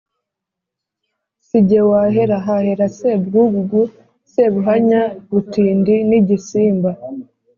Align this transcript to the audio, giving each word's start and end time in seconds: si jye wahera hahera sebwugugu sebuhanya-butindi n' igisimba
si 1.45 1.57
jye 1.67 1.81
wahera 1.89 2.37
hahera 2.45 2.87
sebwugugu 2.97 3.81
sebuhanya-butindi 4.31 5.95
n' 6.09 6.15
igisimba 6.19 6.91